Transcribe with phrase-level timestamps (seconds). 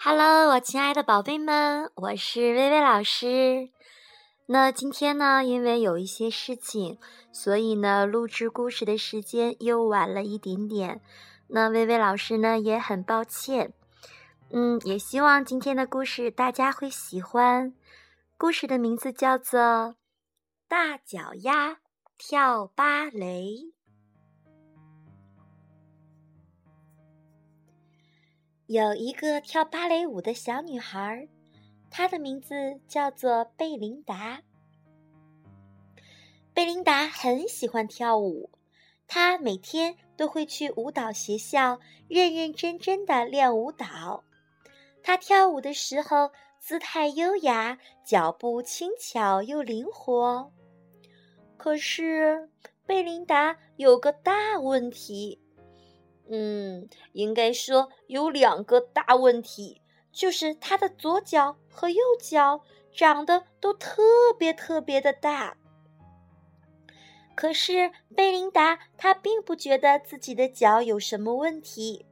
[0.00, 3.68] Hello，我亲爱的宝贝们，我是薇薇老师。
[4.46, 7.00] 那今天呢，因为有一些事情，
[7.32, 11.00] 所以呢，录制故事的时间又晚了一点点。
[11.48, 13.72] 那薇薇老师呢，也很抱歉。
[14.50, 17.74] 嗯，也希望今天的故事大家会喜欢。
[18.36, 19.60] 故事的名字叫做
[20.68, 21.78] 《大脚丫
[22.16, 23.42] 跳芭蕾》。
[28.68, 31.26] 有一个跳芭蕾舞的小女孩，
[31.90, 32.54] 她的名字
[32.86, 34.42] 叫做贝琳达。
[36.52, 38.50] 贝琳达很喜欢跳舞，
[39.06, 44.22] 她每天都会去舞蹈学校认认真真的练舞蹈。
[45.02, 50.52] 他跳舞的时候，姿态优雅，脚步轻巧又灵活。
[51.56, 52.50] 可是，
[52.84, 55.40] 贝琳达有个大问题，
[56.30, 59.80] 嗯，应该说有两个大问题，
[60.12, 62.62] 就是他的左脚和右脚
[62.92, 64.02] 长得都特
[64.38, 65.56] 别特别的大。
[67.34, 72.04] 可是，贝琳达她并不觉得自己的脚有什么问题。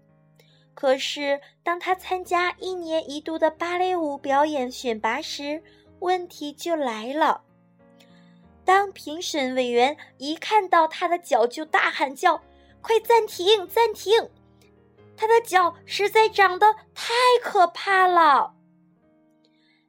[0.73, 5.63] 可是，当他参加一年一度的芭蕾舞表演选拔时，
[5.99, 7.43] 问题就来了。
[8.65, 12.41] 当评审委员一看到他的脚，就大喊叫
[12.87, 14.31] ：“快暂停，暂停！
[15.17, 18.55] 他的脚实在长得太可怕了。”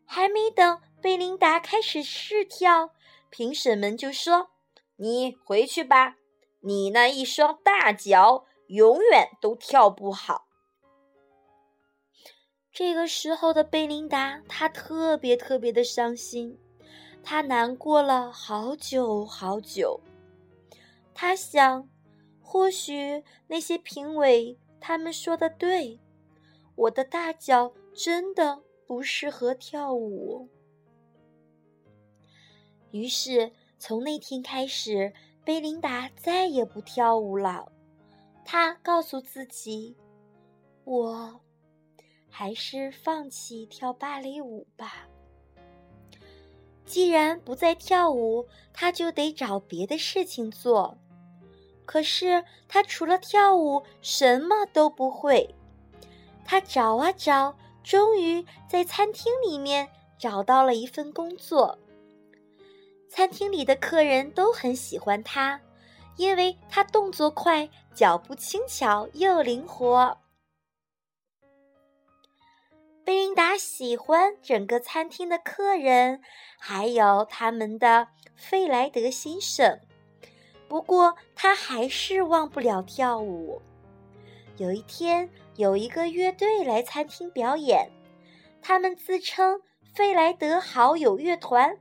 [0.04, 2.90] 还没等贝琳达开始试跳，
[3.30, 4.50] 评审们就说
[4.98, 6.16] ：“你回去吧，
[6.62, 10.48] 你那一双大脚永远都跳不好。”
[12.74, 16.58] 这个时候的贝琳达，她特别特别的伤心，
[17.24, 20.02] 她难过了好久好久。
[21.14, 21.88] 她想，
[22.50, 26.00] 或许那些评委他们说的对，
[26.76, 30.48] 我的大脚真的不适合跳舞。
[32.92, 35.14] 于是，从那天开始，
[35.44, 37.70] 贝琳达再也不跳舞了。
[38.46, 39.98] 她告诉自己，
[40.86, 41.42] 我。
[42.30, 45.08] 还是放弃跳芭蕾舞吧。
[46.86, 50.98] 既然不再跳舞，他就得找别的事情做。
[51.88, 55.56] 可是他除了跳舞什么都不会。
[56.46, 59.88] 他找啊找，终于在餐厅里面
[60.20, 61.80] 找到了一份工作。
[63.10, 65.62] 餐厅里的客人都很喜欢他，
[66.18, 70.18] 因为他动作快，脚步轻巧又灵活。
[73.06, 76.22] 贝琳达喜欢整个餐厅的客人，
[76.60, 79.80] 还有他们的费莱德先生。
[80.68, 83.62] 不过，他还是忘不了跳舞。
[84.58, 87.92] 有一天，有一个乐队来餐厅表演，
[88.62, 89.62] 他们自称
[89.96, 91.80] “费莱德好友乐团”。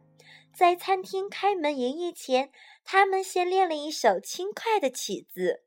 [0.54, 2.50] 在餐厅开门营业前，
[2.84, 5.64] 他们先练了一首轻快的曲子。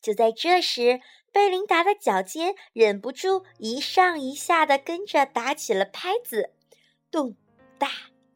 [0.00, 1.00] 就在这时，
[1.32, 6.54] 贝琳达的脚尖忍不住一上一下的跟着打起了拍子，
[7.10, 7.36] 咚
[7.78, 7.88] 哒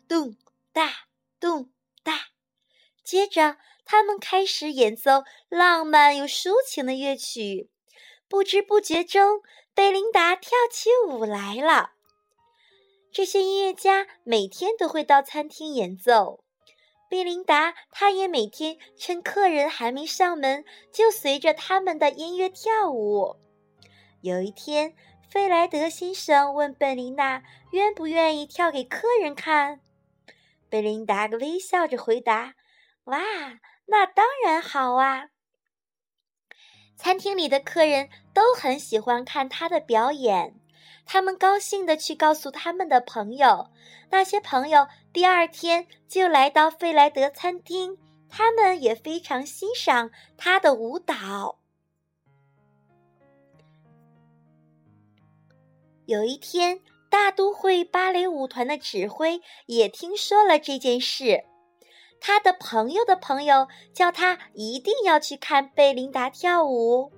[0.07, 0.37] 咚
[0.73, 0.91] 哒
[1.41, 1.71] 咚
[2.03, 2.13] 哒。
[3.03, 7.71] 接着，他们开始演奏浪漫又抒情的乐曲。
[8.29, 9.41] 不知不觉中，
[9.75, 11.93] 贝琳达跳起舞来了。
[13.13, 16.45] 这些音乐家每天都会到餐厅演奏。
[17.09, 23.35] 贝琳达，她也每天趁客人还没上门，就随着他们的音乐跳舞。
[24.21, 24.95] 有一天，
[25.29, 29.81] 费莱德先生问贝琳达愿不愿意跳给客人看。
[30.69, 32.55] 贝琳达微笑着回答
[33.11, 33.19] ：“哇，
[33.87, 35.29] 那当然好啊！”
[36.97, 40.55] 餐厅里的客人都很喜欢看他的表演。
[41.07, 43.69] 他们高兴地去告诉他们的朋友，
[44.11, 47.99] 那些朋友第二天就来到费莱德餐厅，
[48.29, 51.59] 他们也非常欣赏他的舞蹈。
[56.07, 61.45] 有一天，大都会芭蕾舞团的指挥也听说了这件事，
[62.21, 67.11] 他的朋友的朋友叫他一定要去看贝琳达跳舞，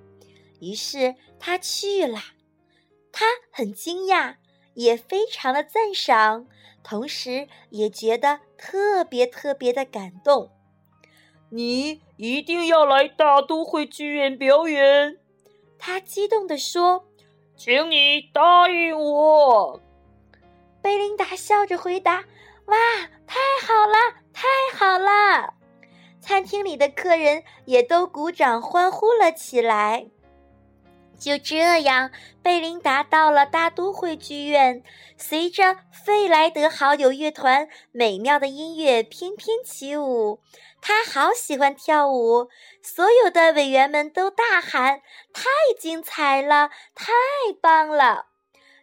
[0.61, 2.19] 于是他去了。
[3.11, 4.37] 他很惊讶，
[4.73, 6.47] 也非常的赞赏，
[6.83, 10.49] 同时也觉得特别特别的感动。
[11.51, 15.19] 你一定要来大都会剧院表演，
[15.77, 17.05] 他激动地说
[17.55, 19.79] ：“请你答应我。”
[20.81, 22.25] 贝琳达笑着回答
[22.65, 22.75] ：“哇，
[23.27, 25.53] 太好了，太好了！”
[26.19, 30.07] 餐厅里的客人也都鼓掌欢呼了起来。
[31.17, 32.11] 就这样，
[32.41, 34.83] 贝琳达到了大都会剧院，
[35.17, 40.41] 随着费莱德好友乐团美妙的音乐翩翩起舞。
[40.81, 42.49] 他好喜欢跳舞，
[42.81, 45.01] 所有的委员们都大喊
[45.31, 45.43] ：“太
[45.79, 47.13] 精彩了，太
[47.61, 48.25] 棒了！”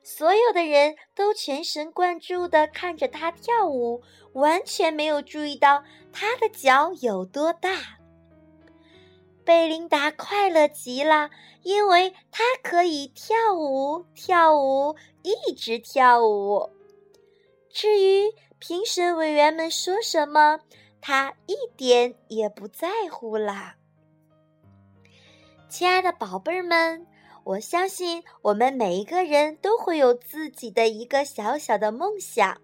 [0.03, 4.03] 所有的人都全神贯注地看着他跳舞，
[4.33, 7.99] 完全没有注意到他的脚有多大。
[9.45, 11.31] 贝琳达快乐极了，
[11.63, 16.71] 因为她可以跳舞，跳舞，一直跳舞。
[17.69, 20.61] 至于评审委员们说什么，
[21.01, 23.77] 她一点也不在乎啦。
[25.69, 27.07] 亲爱的宝贝儿们，
[27.51, 32.61] 我相信我们每一个人都会有自己的一个小小的梦想。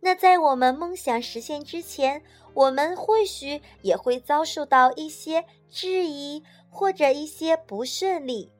[0.00, 2.22] 那在我们梦想实现之前，
[2.54, 8.50] 我们或许也会遭受到一些质疑或者一些不顺利，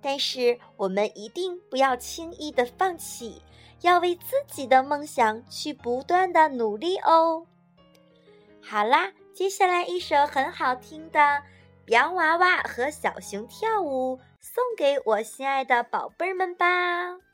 [0.00, 3.40] 但是我们一定不要轻易的放弃，
[3.82, 7.46] 要为自己的梦想去不断的努力哦。
[8.60, 11.20] 好啦，接下来一首很好听的
[11.86, 17.31] 《洋娃娃和小熊跳舞》，送给我心爱的宝贝们吧。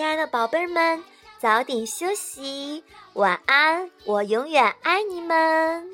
[0.00, 1.04] 亲爱的宝贝们，
[1.38, 2.82] 早点休息，
[3.12, 3.90] 晚安！
[4.06, 5.92] 我永远爱你们。